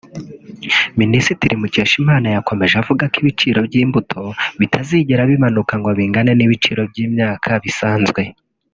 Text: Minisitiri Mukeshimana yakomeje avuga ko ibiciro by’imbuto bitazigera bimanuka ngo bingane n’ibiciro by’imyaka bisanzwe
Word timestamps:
Minisitiri 1.01 1.53
Mukeshimana 1.61 2.27
yakomeje 2.35 2.73
avuga 2.81 3.03
ko 3.11 3.15
ibiciro 3.21 3.59
by’imbuto 3.67 4.21
bitazigera 4.59 5.21
bimanuka 5.31 5.73
ngo 5.79 5.89
bingane 5.97 6.31
n’ibiciro 6.35 6.81
by’imyaka 6.91 7.49
bisanzwe 7.65 8.21